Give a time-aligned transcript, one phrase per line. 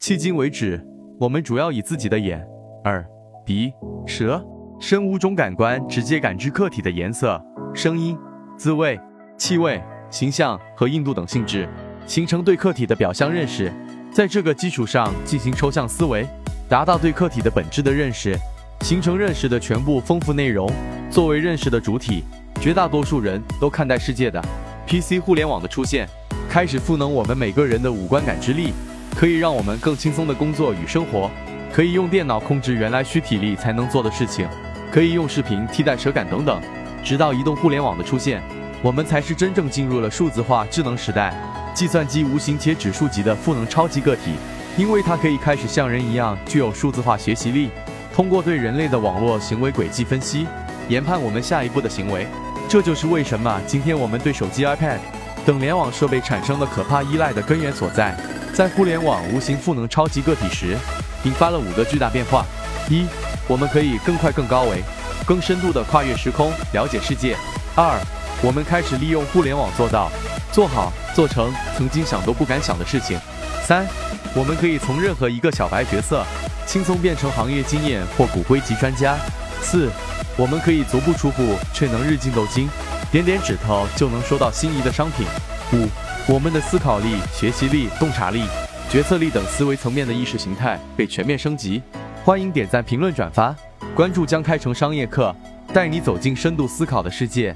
[0.00, 0.82] 迄今为止，
[1.18, 2.42] 我们主要以自己的眼、
[2.84, 3.06] 耳、
[3.44, 3.70] 鼻、
[4.06, 4.42] 舌、
[4.80, 7.38] 身五种感官直接感知客体的颜色、
[7.74, 8.16] 声音、
[8.56, 8.98] 滋味、
[9.36, 9.78] 气味、
[10.10, 11.68] 形象和硬度等性质，
[12.06, 13.70] 形成对客体的表象认识。
[14.10, 16.26] 在这个基础上进行抽象思维，
[16.66, 18.34] 达到对客体的本质的认识，
[18.80, 20.66] 形成认识的全部丰富内容。
[21.10, 22.24] 作为认识的主体，
[22.58, 24.42] 绝大多数人都看待世界的
[24.86, 26.08] PC 互联网的出现，
[26.48, 28.72] 开始赋能我们每个人的五官感知力，
[29.20, 31.30] 可以让我们更轻松的工作与生活，
[31.70, 34.48] 可以用电脑控制原来需体力才能做的事情，
[34.90, 36.58] 可以用视频替代手感等等。
[37.04, 38.42] 直到移动互联网的出现，
[38.80, 41.34] 我们才是真正进入了数字化智能时代。
[41.74, 44.36] 计算机无形且指数级的赋能超级个体，
[44.78, 47.68] 因为它可以开始像人一样具有数字化学习力，
[48.14, 50.46] 通过对人类的网络行为轨迹分析，
[50.88, 52.26] 研判我们下一步的行为。
[52.70, 54.96] 这就是为什么今天我们对手机、iPad
[55.44, 58.16] 等联网设备产生了可怕依赖的根源所在。
[58.60, 60.76] 在互联网无形赋能超级个体时，
[61.24, 62.44] 引发了五个巨大变化：
[62.90, 63.06] 一，
[63.48, 64.82] 我们可以更快、更高维、
[65.24, 67.34] 更深度地跨越时空了解世界；
[67.74, 67.98] 二，
[68.42, 70.12] 我们开始利用互联网做到。
[70.52, 73.18] 做好做成曾经想都不敢想的事情。
[73.66, 73.86] 三，
[74.34, 76.22] 我们可以从任何一个小白角色，
[76.66, 79.16] 轻松变成行业经验或骨灰级专家。
[79.62, 79.88] 四，
[80.36, 82.68] 我们可以足不出户却能日进斗金，
[83.10, 85.26] 点点指头就能收到心仪的商品。
[85.72, 85.88] 五，
[86.26, 88.42] 我们的思考力、学习力、洞察力、
[88.90, 91.80] 决策力等思维层面的意识形态被全面升级。
[92.24, 93.54] 欢迎点赞、评论、转发，
[93.94, 95.32] 关注将开成商业课，
[95.72, 97.54] 带你走进深度思考的世界。